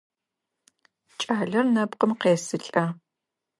Кӏалэр 1.19 1.65
нэпкъым 1.73 2.11
къесылӏэ. 2.21 2.85